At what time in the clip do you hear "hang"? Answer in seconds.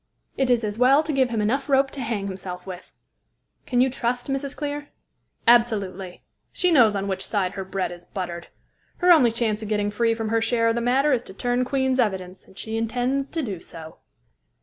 2.01-2.25